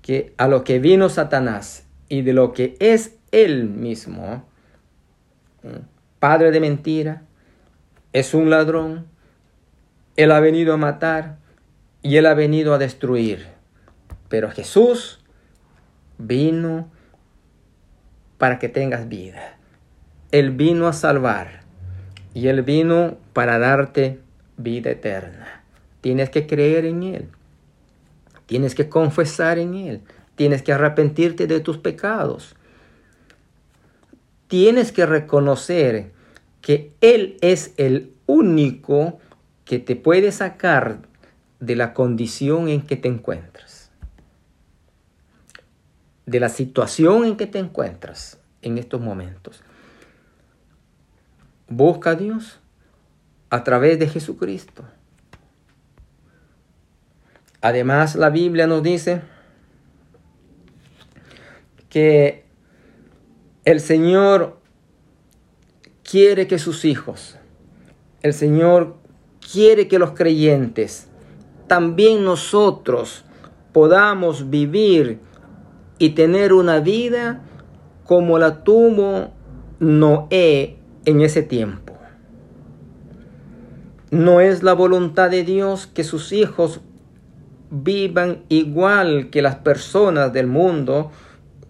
que 0.00 0.32
a 0.38 0.48
lo 0.48 0.64
que 0.64 0.78
vino 0.78 1.10
Satanás 1.10 1.84
y 2.08 2.22
de 2.22 2.32
lo 2.32 2.54
que 2.54 2.74
es 2.80 3.16
Él 3.32 3.68
mismo, 3.68 4.46
padre 6.20 6.52
de 6.52 6.60
mentira, 6.60 7.20
es 8.14 8.32
un 8.32 8.48
ladrón, 8.48 9.17
él 10.18 10.32
ha 10.32 10.40
venido 10.40 10.74
a 10.74 10.76
matar 10.76 11.38
y 12.02 12.16
Él 12.16 12.26
ha 12.26 12.34
venido 12.34 12.74
a 12.74 12.78
destruir. 12.78 13.46
Pero 14.28 14.50
Jesús 14.50 15.20
vino 16.18 16.90
para 18.36 18.58
que 18.58 18.68
tengas 18.68 19.08
vida. 19.08 19.56
Él 20.32 20.50
vino 20.50 20.88
a 20.88 20.92
salvar 20.92 21.60
y 22.34 22.48
Él 22.48 22.62
vino 22.62 23.16
para 23.32 23.60
darte 23.60 24.18
vida 24.56 24.90
eterna. 24.90 25.62
Tienes 26.00 26.30
que 26.30 26.48
creer 26.48 26.84
en 26.84 27.04
Él. 27.04 27.28
Tienes 28.46 28.74
que 28.74 28.88
confesar 28.88 29.60
en 29.60 29.74
Él. 29.74 30.00
Tienes 30.34 30.62
que 30.62 30.72
arrepentirte 30.72 31.46
de 31.46 31.60
tus 31.60 31.78
pecados. 31.78 32.56
Tienes 34.48 34.90
que 34.90 35.06
reconocer 35.06 36.10
que 36.60 36.90
Él 37.00 37.36
es 37.40 37.72
el 37.76 38.14
único 38.26 39.20
que 39.68 39.78
te 39.78 39.96
puede 39.96 40.32
sacar 40.32 41.02
de 41.60 41.76
la 41.76 41.92
condición 41.92 42.70
en 42.70 42.80
que 42.80 42.96
te 42.96 43.06
encuentras, 43.06 43.90
de 46.24 46.40
la 46.40 46.48
situación 46.48 47.26
en 47.26 47.36
que 47.36 47.46
te 47.46 47.58
encuentras 47.58 48.40
en 48.62 48.78
estos 48.78 48.98
momentos. 48.98 49.62
Busca 51.68 52.12
a 52.12 52.14
Dios 52.14 52.60
a 53.50 53.62
través 53.62 53.98
de 53.98 54.08
Jesucristo. 54.08 54.84
Además, 57.60 58.16
la 58.16 58.30
Biblia 58.30 58.66
nos 58.66 58.82
dice 58.82 59.20
que 61.90 62.46
el 63.66 63.80
Señor 63.80 64.62
quiere 66.02 66.46
que 66.46 66.58
sus 66.58 66.86
hijos, 66.86 67.36
el 68.22 68.32
Señor 68.32 68.96
quiere 69.50 69.88
que 69.88 69.98
los 69.98 70.12
creyentes, 70.12 71.08
también 71.66 72.24
nosotros, 72.24 73.24
podamos 73.72 74.50
vivir 74.50 75.20
y 75.98 76.10
tener 76.10 76.52
una 76.52 76.80
vida 76.80 77.42
como 78.04 78.38
la 78.38 78.62
tuvo 78.64 79.32
Noé 79.80 80.78
en 81.04 81.20
ese 81.20 81.42
tiempo. 81.42 81.94
No 84.10 84.40
es 84.40 84.62
la 84.62 84.72
voluntad 84.72 85.30
de 85.30 85.44
Dios 85.44 85.86
que 85.86 86.04
sus 86.04 86.32
hijos 86.32 86.80
vivan 87.70 88.44
igual 88.48 89.28
que 89.30 89.42
las 89.42 89.56
personas 89.56 90.32
del 90.32 90.46
mundo 90.46 91.10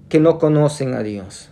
que 0.08 0.20
no 0.20 0.38
conocen 0.38 0.94
a 0.94 1.02
Dios. 1.02 1.50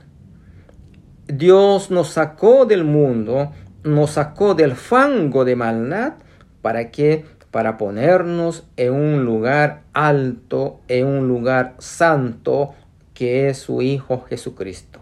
Dios 1.26 1.90
nos 1.90 2.10
sacó 2.10 2.66
del 2.66 2.84
mundo 2.84 3.50
nos 3.86 4.12
sacó 4.12 4.54
del 4.54 4.74
fango 4.74 5.44
de 5.44 5.56
maldad 5.56 6.14
para 6.60 6.90
que 6.90 7.24
para 7.50 7.78
ponernos 7.78 8.64
en 8.76 8.92
un 8.92 9.24
lugar 9.24 9.84
alto, 9.94 10.80
en 10.88 11.06
un 11.06 11.28
lugar 11.28 11.74
santo 11.78 12.74
que 13.14 13.48
es 13.48 13.58
su 13.58 13.80
Hijo 13.80 14.26
Jesucristo. 14.28 15.00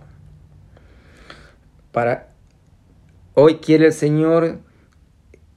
Para 1.90 2.28
hoy 3.34 3.56
quiere 3.56 3.86
el 3.86 3.92
Señor 3.92 4.58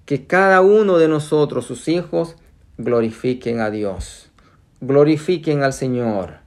que 0.06 0.26
cada 0.26 0.62
uno 0.62 0.98
de 0.98 1.08
nosotros, 1.08 1.66
sus 1.66 1.88
hijos, 1.88 2.36
glorifiquen 2.78 3.60
a 3.60 3.70
Dios, 3.70 4.32
glorifiquen 4.82 5.64
al 5.64 5.74
Señor, 5.74 6.38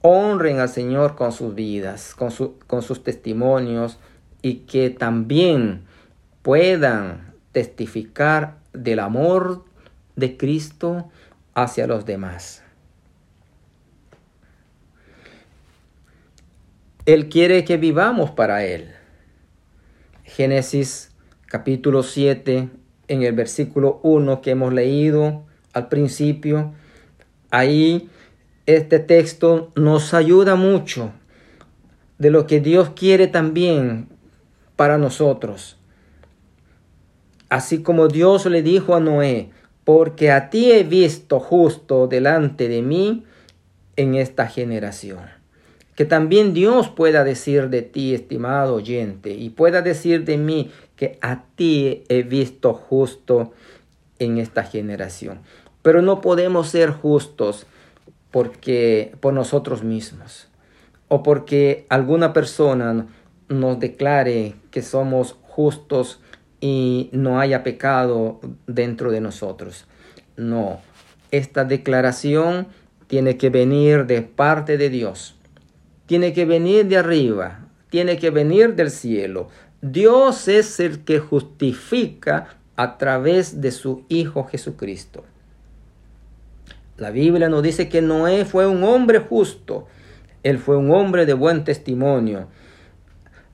honren 0.00 0.58
al 0.58 0.70
Señor 0.70 1.14
con 1.14 1.30
sus 1.30 1.54
vidas, 1.54 2.14
con, 2.14 2.30
con 2.66 2.82
sus 2.82 3.04
testimonios 3.04 3.98
y 4.42 4.60
que 4.66 4.90
también 4.90 5.84
puedan 6.44 7.32
testificar 7.52 8.58
del 8.74 8.98
amor 8.98 9.64
de 10.14 10.36
Cristo 10.36 11.10
hacia 11.54 11.86
los 11.86 12.04
demás. 12.04 12.62
Él 17.06 17.30
quiere 17.30 17.64
que 17.64 17.78
vivamos 17.78 18.30
para 18.30 18.62
Él. 18.62 18.92
Génesis 20.22 21.12
capítulo 21.46 22.02
7, 22.02 22.68
en 23.08 23.22
el 23.22 23.32
versículo 23.32 24.00
1 24.02 24.42
que 24.42 24.50
hemos 24.50 24.74
leído 24.74 25.46
al 25.72 25.88
principio, 25.88 26.74
ahí 27.50 28.10
este 28.66 28.98
texto 28.98 29.72
nos 29.76 30.12
ayuda 30.12 30.56
mucho 30.56 31.12
de 32.18 32.30
lo 32.30 32.46
que 32.46 32.60
Dios 32.60 32.90
quiere 32.90 33.28
también 33.28 34.08
para 34.76 34.98
nosotros. 34.98 35.78
Así 37.48 37.82
como 37.82 38.08
Dios 38.08 38.46
le 38.46 38.62
dijo 38.62 38.94
a 38.94 39.00
Noé, 39.00 39.50
porque 39.84 40.30
a 40.30 40.50
ti 40.50 40.72
he 40.72 40.82
visto 40.82 41.40
justo 41.40 42.06
delante 42.06 42.68
de 42.68 42.82
mí 42.82 43.24
en 43.96 44.14
esta 44.14 44.46
generación. 44.46 45.20
Que 45.94 46.04
también 46.04 46.54
Dios 46.54 46.88
pueda 46.88 47.22
decir 47.22 47.68
de 47.68 47.82
ti, 47.82 48.14
estimado 48.14 48.74
oyente, 48.74 49.32
y 49.32 49.50
pueda 49.50 49.82
decir 49.82 50.24
de 50.24 50.38
mí 50.38 50.72
que 50.96 51.18
a 51.20 51.44
ti 51.54 52.02
he 52.08 52.22
visto 52.22 52.74
justo 52.74 53.52
en 54.18 54.38
esta 54.38 54.64
generación. 54.64 55.40
Pero 55.82 56.02
no 56.02 56.20
podemos 56.20 56.68
ser 56.68 56.90
justos 56.90 57.66
porque 58.30 59.14
por 59.20 59.32
nosotros 59.34 59.84
mismos 59.84 60.48
o 61.08 61.22
porque 61.22 61.86
alguna 61.88 62.32
persona 62.32 63.06
nos 63.48 63.78
declare 63.78 64.54
que 64.70 64.82
somos 64.82 65.36
justos 65.42 66.20
y 66.64 67.10
no 67.12 67.40
haya 67.40 67.62
pecado 67.62 68.40
dentro 68.66 69.10
de 69.10 69.20
nosotros. 69.20 69.84
No, 70.38 70.80
esta 71.30 71.66
declaración 71.66 72.68
tiene 73.06 73.36
que 73.36 73.50
venir 73.50 74.06
de 74.06 74.22
parte 74.22 74.78
de 74.78 74.88
Dios, 74.88 75.36
tiene 76.06 76.32
que 76.32 76.46
venir 76.46 76.86
de 76.86 76.96
arriba, 76.96 77.68
tiene 77.90 78.16
que 78.16 78.30
venir 78.30 78.76
del 78.76 78.90
cielo. 78.90 79.50
Dios 79.82 80.48
es 80.48 80.80
el 80.80 81.04
que 81.04 81.18
justifica 81.18 82.56
a 82.76 82.96
través 82.96 83.60
de 83.60 83.70
su 83.70 84.06
Hijo 84.08 84.44
Jesucristo. 84.44 85.22
La 86.96 87.10
Biblia 87.10 87.50
nos 87.50 87.62
dice 87.62 87.90
que 87.90 88.00
Noé 88.00 88.46
fue 88.46 88.66
un 88.66 88.84
hombre 88.84 89.18
justo, 89.18 89.86
él 90.42 90.56
fue 90.56 90.78
un 90.78 90.90
hombre 90.92 91.26
de 91.26 91.34
buen 91.34 91.62
testimonio. 91.64 92.48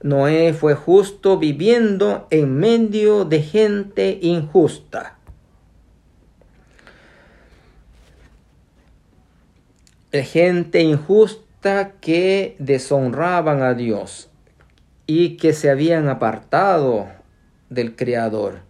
Noé 0.02 0.54
fue 0.54 0.74
justo 0.74 1.38
viviendo 1.38 2.26
en 2.30 2.56
medio 2.56 3.26
de 3.26 3.42
gente 3.42 4.18
injusta. 4.22 5.18
Gente 10.10 10.80
injusta 10.80 11.92
que 12.00 12.56
deshonraban 12.58 13.62
a 13.62 13.74
Dios 13.74 14.30
y 15.06 15.36
que 15.36 15.52
se 15.52 15.70
habían 15.70 16.08
apartado 16.08 17.08
del 17.68 17.94
Creador. 17.94 18.60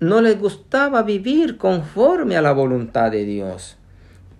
No 0.00 0.20
les 0.20 0.38
gustaba 0.38 1.02
vivir 1.02 1.56
conforme 1.56 2.36
a 2.36 2.42
la 2.42 2.52
voluntad 2.52 3.10
de 3.10 3.24
Dios. 3.24 3.78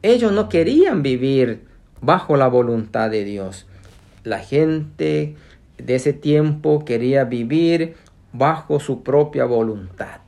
Ellos 0.02 0.32
no 0.32 0.50
querían 0.50 1.02
vivir 1.02 1.64
bajo 2.02 2.36
la 2.36 2.48
voluntad 2.48 3.10
de 3.10 3.24
Dios. 3.24 3.66
La 4.22 4.40
gente 4.40 5.36
de 5.78 5.94
ese 5.94 6.12
tiempo 6.12 6.84
quería 6.84 7.24
vivir 7.24 7.96
bajo 8.32 8.80
su 8.80 9.02
propia 9.02 9.44
voluntad. 9.44 10.20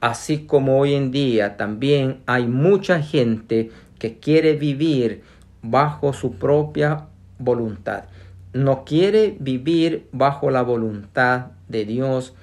Así 0.00 0.46
como 0.46 0.78
hoy 0.78 0.94
en 0.94 1.10
día 1.10 1.56
también 1.56 2.22
hay 2.26 2.46
mucha 2.46 3.00
gente 3.00 3.70
que 3.98 4.18
quiere 4.18 4.54
vivir 4.54 5.22
bajo 5.62 6.12
su 6.12 6.34
propia 6.34 7.06
voluntad. 7.38 8.04
No 8.52 8.84
quiere 8.84 9.36
vivir 9.38 10.08
bajo 10.12 10.50
la 10.50 10.62
voluntad 10.62 11.52
de 11.68 11.84
Dios 11.84 12.34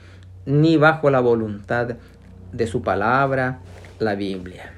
ni 0.46 0.78
bajo 0.78 1.10
la 1.10 1.20
voluntad 1.20 1.98
de 2.52 2.68
su 2.68 2.82
palabra, 2.82 3.60
la 4.00 4.16
Biblia. 4.16 4.74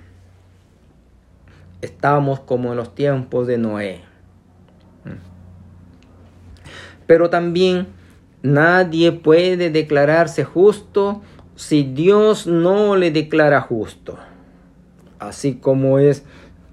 Estamos 1.82 2.40
como 2.42 2.72
en 2.72 2.78
los 2.78 2.94
tiempos 2.94 3.48
de 3.48 3.58
Noé. 3.58 4.02
Pero 7.12 7.30
también 7.30 7.88
nadie 8.42 9.12
puede 9.12 9.70
declararse 9.70 10.46
justo 10.46 11.22
si 11.58 11.84
Dios 11.84 12.48
no 12.48 12.96
le 12.96 13.12
declara 13.12 13.60
justo. 13.60 14.18
Así 15.20 15.56
como 15.56 16.00
es, 16.00 16.24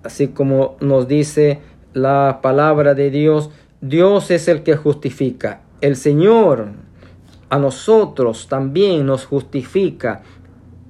así 0.04 0.28
como 0.28 0.76
nos 0.78 1.08
dice 1.08 1.58
la 1.92 2.38
palabra 2.40 2.94
de 2.94 3.10
Dios, 3.10 3.50
Dios 3.80 4.30
es 4.30 4.46
el 4.46 4.62
que 4.62 4.76
justifica. 4.76 5.62
El 5.80 5.96
Señor 5.96 6.68
a 7.48 7.58
nosotros 7.58 8.46
también 8.46 9.06
nos 9.06 9.26
justifica. 9.26 10.22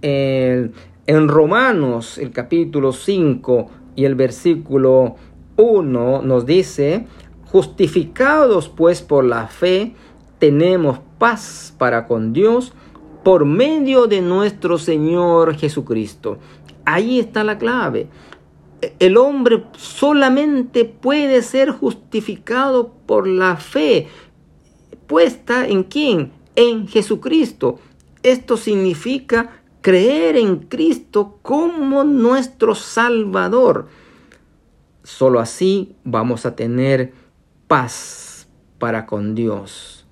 En, 0.03 0.75
Romanos, 1.07 2.19
el 2.19 2.33
capítulo 2.33 2.93
5 2.93 3.71
y 3.97 4.05
el 4.05 4.15
versículo 4.15 5.17
1 5.57 6.21
nos 6.21 6.45
dice, 6.45 7.07
Justificados 7.51 8.69
pues 8.69 9.03
por 9.03 9.25
la 9.25 9.49
fe, 9.49 9.95
tenemos 10.39 11.01
paz 11.19 11.75
para 11.79 12.07
con 12.07 12.33
Dios 12.33 12.73
por 13.25 13.45
medio 13.45 14.07
de 14.07 14.21
nuestro 14.21 14.79
Señor 14.79 15.57
Jesucristo. 15.57 16.39
Ahí 16.85 17.19
está 17.19 17.45
la 17.45 17.59
clave. 17.59 18.09
El 18.99 19.17
hombre 19.17 19.65
solamente 19.77 20.85
puede 20.85 21.43
ser 21.43 21.71
justificado 21.71 22.93
por 23.07 23.27
la 23.27 23.57
fe 23.57 24.07
puesta 25.09 25.67
en 25.67 25.83
quién? 25.83 26.31
En 26.55 26.87
Jesucristo. 26.87 27.81
Esto 28.23 28.57
significa 28.57 29.63
creer 29.81 30.37
en 30.37 30.59
Cristo 30.59 31.39
como 31.43 32.05
nuestro 32.05 32.75
Salvador. 32.75 33.89
Solo 35.03 35.41
así 35.41 35.97
vamos 36.05 36.47
a 36.47 36.55
tener 36.55 37.13
paz 37.69 38.49
para 38.79 39.07
con 39.07 39.35
Dios. 39.35 40.07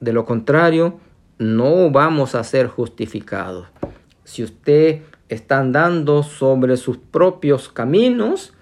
De 0.00 0.12
lo 0.12 0.24
contrario, 0.24 0.98
no 1.38 1.90
vamos 1.90 2.34
a 2.34 2.44
ser 2.44 2.66
justificados. 2.66 3.68
Si 4.24 4.42
usted 4.42 5.02
está 5.28 5.60
andando 5.60 6.22
sobre 6.22 6.76
sus 6.76 6.98
propios 6.98 7.68
caminos, 7.68 8.52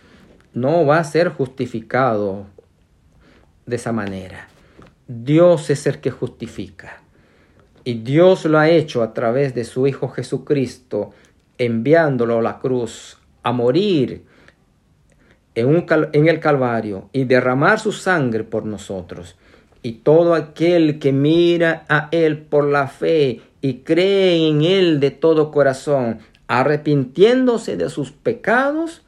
no 0.52 0.84
va 0.84 0.98
a 0.98 1.04
ser 1.04 1.30
justificado 1.30 2.46
de 3.66 3.76
esa 3.76 3.92
manera. 3.92 4.48
Dios 5.08 5.70
es 5.70 5.86
el 5.86 6.00
que 6.00 6.10
justifica. 6.10 7.02
Y 7.84 7.94
Dios 7.94 8.44
lo 8.44 8.58
ha 8.58 8.68
hecho 8.68 9.02
a 9.02 9.14
través 9.14 9.54
de 9.54 9.64
su 9.64 9.86
Hijo 9.86 10.08
Jesucristo, 10.08 11.12
enviándolo 11.56 12.38
a 12.38 12.42
la 12.42 12.58
cruz 12.58 13.18
a 13.42 13.52
morir 13.52 14.24
en, 15.60 16.28
el 16.28 16.40
Calvario 16.40 17.08
y 17.12 17.24
derramar 17.24 17.78
su 17.78 17.92
sangre 17.92 18.44
por 18.44 18.64
nosotros. 18.66 19.36
Y 19.82 19.92
todo 19.92 20.34
aquel 20.34 20.98
que 20.98 21.12
mira 21.12 21.84
a 21.88 22.08
Él 22.12 22.38
por 22.38 22.64
la 22.66 22.88
fe 22.88 23.40
y 23.60 23.78
cree 23.78 24.48
en 24.48 24.62
Él 24.62 25.00
de 25.00 25.10
todo 25.10 25.50
corazón, 25.50 26.18
arrepintiéndose 26.48 27.76
de 27.76 27.88
sus 27.88 28.12
pecados, 28.12 29.02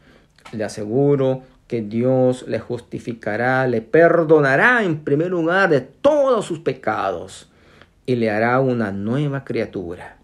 le 0.52 0.64
aseguro 0.64 1.42
que 1.66 1.82
Dios 1.82 2.44
le 2.46 2.60
justificará, 2.60 3.66
le 3.66 3.80
perdonará 3.80 4.84
en 4.84 5.04
primer 5.04 5.30
lugar 5.30 5.70
de 5.70 5.80
todos 5.80 6.44
sus 6.44 6.58
pecados 6.58 7.50
y 8.04 8.16
le 8.16 8.30
hará 8.30 8.60
una 8.60 8.92
nueva 8.92 9.44
criatura. 9.44 10.18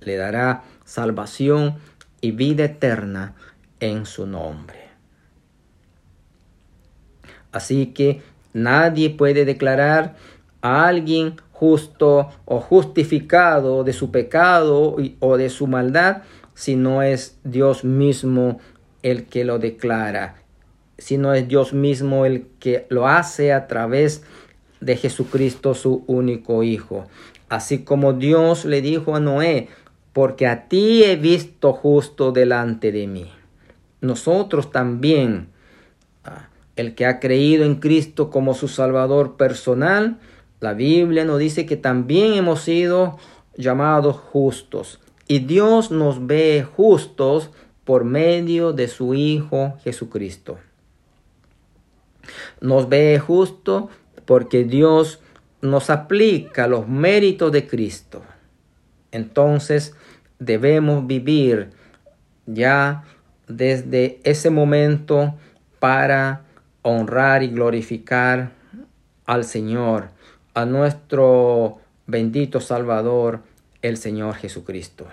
Le 0.00 0.16
dará 0.16 0.62
salvación 0.84 1.76
y 2.20 2.30
vida 2.30 2.64
eterna 2.64 3.34
en 3.80 4.06
su 4.06 4.26
nombre. 4.26 4.83
Así 7.54 7.86
que 7.86 8.20
nadie 8.52 9.10
puede 9.10 9.44
declarar 9.44 10.16
a 10.60 10.86
alguien 10.88 11.36
justo 11.52 12.28
o 12.44 12.58
justificado 12.58 13.84
de 13.84 13.92
su 13.92 14.10
pecado 14.10 14.96
o 15.20 15.36
de 15.36 15.48
su 15.48 15.68
maldad 15.68 16.22
si 16.54 16.74
no 16.74 17.02
es 17.02 17.38
Dios 17.44 17.84
mismo 17.84 18.58
el 19.02 19.26
que 19.26 19.44
lo 19.44 19.60
declara, 19.60 20.42
si 20.98 21.16
no 21.16 21.32
es 21.32 21.46
Dios 21.46 21.72
mismo 21.72 22.26
el 22.26 22.48
que 22.58 22.86
lo 22.88 23.06
hace 23.06 23.52
a 23.52 23.68
través 23.68 24.24
de 24.80 24.96
Jesucristo 24.96 25.74
su 25.74 26.04
único 26.08 26.64
Hijo. 26.64 27.06
Así 27.48 27.84
como 27.84 28.14
Dios 28.14 28.64
le 28.64 28.82
dijo 28.82 29.14
a 29.14 29.20
Noé, 29.20 29.68
porque 30.12 30.48
a 30.48 30.68
ti 30.68 31.04
he 31.04 31.14
visto 31.14 31.72
justo 31.72 32.32
delante 32.32 32.90
de 32.90 33.06
mí 33.06 33.30
nosotros 34.04 34.70
también, 34.70 35.48
el 36.76 36.94
que 36.94 37.06
ha 37.06 37.20
creído 37.20 37.64
en 37.64 37.76
Cristo 37.76 38.30
como 38.30 38.54
su 38.54 38.68
Salvador 38.68 39.36
personal, 39.36 40.18
la 40.60 40.74
Biblia 40.74 41.24
nos 41.24 41.38
dice 41.38 41.66
que 41.66 41.76
también 41.76 42.34
hemos 42.34 42.62
sido 42.62 43.18
llamados 43.56 44.16
justos. 44.16 45.00
Y 45.28 45.40
Dios 45.40 45.90
nos 45.90 46.26
ve 46.26 46.66
justos 46.76 47.50
por 47.84 48.04
medio 48.04 48.72
de 48.72 48.88
su 48.88 49.14
Hijo 49.14 49.74
Jesucristo. 49.84 50.58
Nos 52.60 52.88
ve 52.88 53.18
justo 53.18 53.88
porque 54.24 54.64
Dios 54.64 55.20
nos 55.60 55.90
aplica 55.90 56.66
los 56.66 56.88
méritos 56.88 57.52
de 57.52 57.66
Cristo. 57.66 58.22
Entonces 59.12 59.94
debemos 60.38 61.06
vivir 61.06 61.70
ya 62.46 63.04
desde 63.48 64.20
ese 64.24 64.50
momento 64.50 65.34
para 65.78 66.44
honrar 66.84 67.42
y 67.42 67.48
glorificar 67.48 68.52
al 69.26 69.44
Señor, 69.44 70.10
a 70.52 70.66
nuestro 70.66 71.78
bendito 72.06 72.60
Salvador, 72.60 73.40
el 73.82 73.96
Señor 73.96 74.34
Jesucristo. 74.36 75.06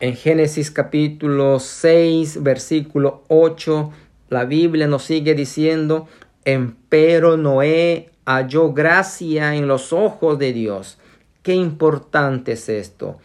En 0.00 0.16
Génesis 0.16 0.70
capítulo 0.70 1.60
6, 1.60 2.42
versículo 2.42 3.22
8, 3.28 3.92
la 4.30 4.44
Biblia 4.46 4.86
nos 4.86 5.04
sigue 5.04 5.34
diciendo, 5.34 6.08
empero 6.44 7.36
Noé 7.36 8.10
halló 8.24 8.72
gracia 8.72 9.54
en 9.54 9.68
los 9.68 9.92
ojos 9.92 10.38
de 10.38 10.52
Dios. 10.54 10.98
Qué 11.42 11.54
importante 11.54 12.52
es 12.52 12.68
esto. 12.70 13.18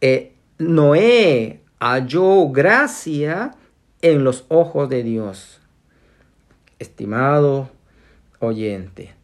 eh, 0.00 0.34
Noé 0.58 1.60
halló 1.78 2.48
gracia 2.50 3.52
en 4.02 4.24
los 4.24 4.44
ojos 4.48 4.88
de 4.88 5.04
Dios. 5.04 5.61
Estimado 6.82 7.70
oyente, 8.40 9.14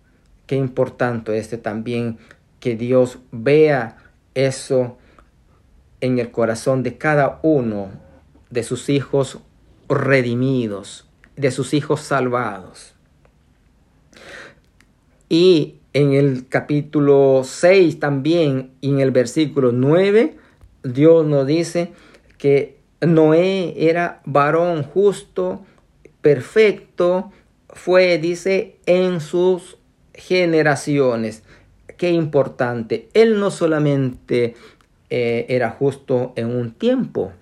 qué 0.46 0.54
importante 0.54 1.36
este 1.38 1.58
también 1.58 2.18
que 2.60 2.76
Dios 2.76 3.18
vea 3.32 3.98
eso 4.34 4.96
en 6.00 6.20
el 6.20 6.30
corazón 6.30 6.84
de 6.84 6.96
cada 6.98 7.40
uno 7.42 7.88
de 8.48 8.62
sus 8.62 8.88
hijos 8.88 9.40
redimidos, 9.88 11.08
de 11.36 11.50
sus 11.50 11.74
hijos 11.74 12.00
salvados. 12.00 12.94
Y 15.28 15.78
en 15.94 16.12
el 16.12 16.46
capítulo 16.48 17.42
6 17.44 17.98
también, 17.98 18.70
y 18.80 18.90
en 18.90 19.00
el 19.00 19.10
versículo 19.10 19.72
9, 19.72 20.36
Dios 20.84 21.26
nos 21.26 21.44
dice 21.44 21.92
que 22.38 22.78
Noé 23.00 23.74
era 23.76 24.22
varón 24.24 24.84
justo, 24.84 25.64
perfecto, 26.20 27.32
fue, 27.70 28.18
dice, 28.18 28.76
en 28.86 29.20
sus 29.20 29.78
generaciones. 30.14 31.42
Qué 31.96 32.10
importante. 32.10 33.08
Él 33.14 33.40
no 33.40 33.50
solamente 33.50 34.54
eh, 35.10 35.46
era 35.48 35.70
justo 35.70 36.32
en 36.36 36.54
un 36.54 36.72
tiempo, 36.72 37.32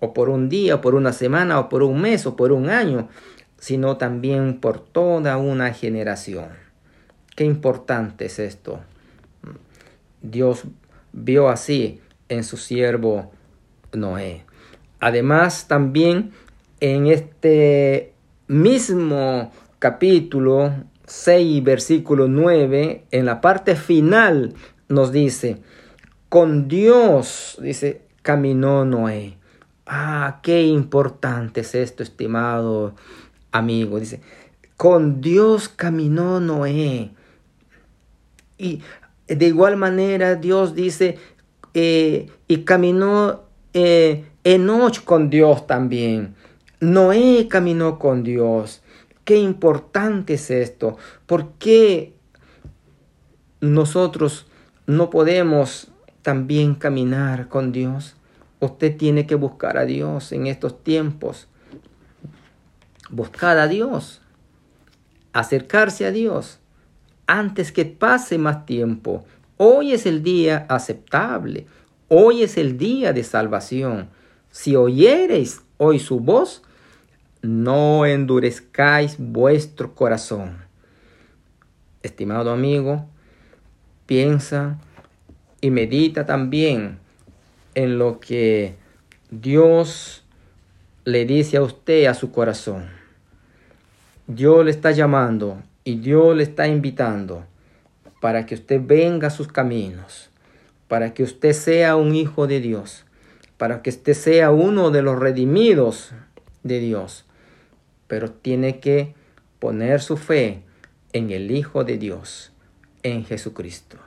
o 0.00 0.12
por 0.12 0.28
un 0.28 0.48
día, 0.48 0.76
o 0.76 0.80
por 0.80 0.94
una 0.94 1.12
semana, 1.12 1.58
o 1.58 1.68
por 1.68 1.82
un 1.82 2.00
mes, 2.00 2.26
o 2.26 2.36
por 2.36 2.52
un 2.52 2.68
año, 2.68 3.08
sino 3.58 3.96
también 3.96 4.60
por 4.60 4.80
toda 4.80 5.36
una 5.36 5.72
generación. 5.72 6.48
Qué 7.34 7.44
importante 7.44 8.26
es 8.26 8.38
esto. 8.38 8.80
Dios 10.22 10.64
vio 11.12 11.48
así 11.48 12.00
en 12.28 12.44
su 12.44 12.56
siervo 12.56 13.30
Noé. 13.92 14.44
Además, 15.00 15.68
también 15.68 16.32
en 16.80 17.06
este 17.06 18.12
mismo 18.48 19.50
capítulo 19.78 20.72
6, 21.06 21.62
versículo 21.62 22.28
9, 22.28 23.06
en 23.10 23.26
la 23.26 23.40
parte 23.40 23.76
final 23.76 24.54
nos 24.88 25.12
dice, 25.12 25.58
con 26.28 26.68
Dios, 26.68 27.58
dice, 27.60 28.02
caminó 28.22 28.84
Noé. 28.84 29.38
Ah, 29.86 30.40
qué 30.42 30.62
importante 30.62 31.60
es 31.60 31.74
esto, 31.74 32.02
estimado 32.02 32.94
amigo. 33.52 34.00
Dice, 34.00 34.20
con 34.76 35.20
Dios 35.20 35.68
caminó 35.68 36.40
Noé. 36.40 37.10
Y 38.58 38.82
de 39.26 39.46
igual 39.46 39.76
manera 39.76 40.34
Dios 40.36 40.74
dice, 40.74 41.18
eh, 41.74 42.30
y 42.48 42.58
caminó 42.58 43.44
eh, 43.74 44.24
Enoch 44.44 45.04
con 45.04 45.30
Dios 45.30 45.66
también. 45.66 46.35
Noé 46.80 47.48
caminó 47.48 47.98
con 47.98 48.22
Dios. 48.22 48.82
Qué 49.24 49.38
importante 49.38 50.34
es 50.34 50.50
esto. 50.50 50.98
¿Por 51.26 51.52
qué 51.54 52.14
nosotros 53.60 54.46
no 54.86 55.08
podemos 55.08 55.88
también 56.22 56.74
caminar 56.74 57.48
con 57.48 57.72
Dios? 57.72 58.16
Usted 58.60 58.96
tiene 58.96 59.26
que 59.26 59.34
buscar 59.34 59.78
a 59.78 59.86
Dios 59.86 60.32
en 60.32 60.46
estos 60.46 60.82
tiempos. 60.84 61.48
Buscar 63.10 63.58
a 63.58 63.68
Dios. 63.68 64.20
Acercarse 65.32 66.06
a 66.06 66.12
Dios 66.12 66.60
antes 67.26 67.72
que 67.72 67.84
pase 67.84 68.38
más 68.38 68.66
tiempo. 68.66 69.24
Hoy 69.56 69.92
es 69.92 70.06
el 70.06 70.22
día 70.22 70.66
aceptable. 70.68 71.66
Hoy 72.08 72.42
es 72.42 72.56
el 72.56 72.78
día 72.78 73.12
de 73.12 73.24
salvación. 73.24 74.08
Si 74.50 74.76
oyereis 74.76 75.62
hoy 75.78 75.98
su 75.98 76.20
voz, 76.20 76.62
no 77.46 78.06
endurezcáis 78.06 79.16
vuestro 79.18 79.94
corazón. 79.94 80.58
Estimado 82.02 82.50
amigo, 82.50 83.06
piensa 84.06 84.78
y 85.60 85.70
medita 85.70 86.26
también 86.26 86.98
en 87.74 87.98
lo 87.98 88.20
que 88.20 88.74
Dios 89.30 90.24
le 91.04 91.24
dice 91.24 91.56
a 91.56 91.62
usted 91.62 92.06
a 92.06 92.14
su 92.14 92.32
corazón. 92.32 92.86
Dios 94.26 94.64
le 94.64 94.70
está 94.70 94.90
llamando 94.90 95.62
y 95.84 95.96
Dios 95.96 96.36
le 96.36 96.42
está 96.42 96.66
invitando 96.66 97.44
para 98.20 98.46
que 98.46 98.54
usted 98.56 98.80
venga 98.84 99.28
a 99.28 99.30
sus 99.30 99.48
caminos, 99.48 100.30
para 100.88 101.14
que 101.14 101.22
usted 101.22 101.52
sea 101.52 101.96
un 101.96 102.14
hijo 102.14 102.46
de 102.46 102.60
Dios, 102.60 103.04
para 103.56 103.82
que 103.82 103.90
usted 103.90 104.14
sea 104.14 104.50
uno 104.50 104.90
de 104.90 105.02
los 105.02 105.18
redimidos 105.18 106.12
de 106.64 106.80
Dios 106.80 107.25
pero 108.08 108.30
tiene 108.30 108.80
que 108.80 109.14
poner 109.58 110.00
su 110.00 110.16
fe 110.16 110.62
en 111.12 111.30
el 111.30 111.50
Hijo 111.50 111.84
de 111.84 111.98
Dios, 111.98 112.52
en 113.02 113.24
Jesucristo. 113.24 113.98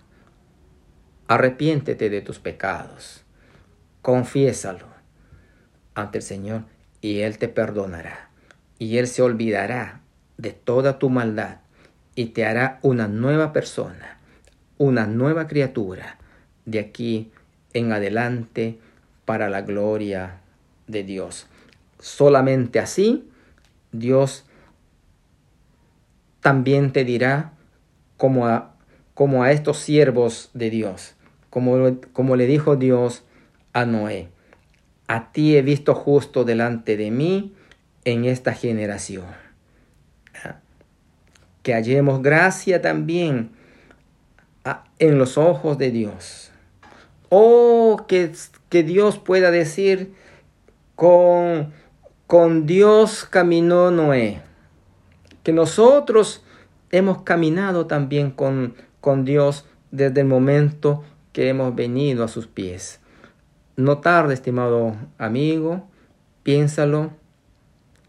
Arrepiéntete 1.27 2.09
de 2.09 2.21
tus 2.21 2.39
pecados, 2.39 3.23
confiésalo 4.01 4.87
ante 5.95 6.19
el 6.19 6.23
Señor 6.23 6.63
y 7.01 7.19
Él 7.19 7.37
te 7.37 7.47
perdonará 7.47 8.29
y 8.79 8.97
Él 8.97 9.07
se 9.07 9.21
olvidará 9.21 10.01
de 10.37 10.51
toda 10.51 10.99
tu 10.99 11.09
maldad 11.09 11.57
y 12.15 12.27
te 12.27 12.45
hará 12.45 12.79
una 12.81 13.07
nueva 13.07 13.53
persona, 13.53 14.17
una 14.77 15.05
nueva 15.05 15.47
criatura 15.47 16.17
de 16.65 16.79
aquí 16.79 17.31
en 17.73 17.91
adelante 17.91 18.79
para 19.25 19.49
la 19.49 19.61
gloria 19.61 20.39
de 20.87 21.03
Dios. 21.03 21.47
Solamente 21.99 22.79
así 22.79 23.29
Dios 23.91 24.45
también 26.41 26.91
te 26.91 27.03
dirá 27.03 27.53
como 28.17 28.47
a, 28.47 28.75
como 29.13 29.43
a 29.43 29.51
estos 29.51 29.77
siervos 29.77 30.49
de 30.53 30.69
Dios, 30.69 31.15
como, 31.49 31.99
como 32.13 32.35
le 32.35 32.45
dijo 32.45 32.75
Dios 32.75 33.23
a 33.73 33.85
Noé, 33.85 34.29
a 35.07 35.31
ti 35.31 35.57
he 35.57 35.61
visto 35.61 35.95
justo 35.95 36.43
delante 36.43 36.97
de 36.97 37.11
mí 37.11 37.53
en 38.05 38.25
esta 38.25 38.53
generación. 38.53 39.25
Que 41.63 41.73
hallemos 41.73 42.21
gracia 42.21 42.81
también 42.81 43.51
en 44.99 45.17
los 45.17 45.37
ojos 45.37 45.77
de 45.77 45.91
Dios. 45.91 46.51
Oh, 47.29 48.05
que, 48.07 48.31
que 48.69 48.83
Dios 48.83 49.19
pueda 49.19 49.51
decir 49.51 50.13
con 50.95 51.73
con 52.29 52.67
Dios 52.67 53.25
caminó 53.27 53.89
Noé. 53.89 54.43
Que 55.41 55.51
nosotros 55.51 56.43
hemos 56.91 57.23
caminado 57.23 57.87
también 57.87 58.29
con, 58.29 58.75
con 59.01 59.25
Dios 59.25 59.65
desde 59.89 60.21
el 60.21 60.27
momento 60.27 61.03
que 61.33 61.49
hemos 61.49 61.73
venido 61.73 62.23
a 62.23 62.27
sus 62.27 62.45
pies. 62.45 62.99
No 63.77 63.97
tarde, 63.97 64.35
estimado 64.35 64.95
amigo, 65.17 65.87
piénsalo 66.43 67.13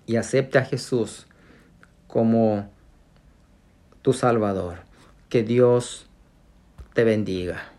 y 0.04 0.16
acepta 0.16 0.58
a 0.58 0.64
Jesús 0.66 1.26
como 2.06 2.70
tu 4.02 4.12
Salvador. 4.12 4.80
Que 5.30 5.44
Dios 5.44 6.10
te 6.92 7.04
bendiga. 7.04 7.72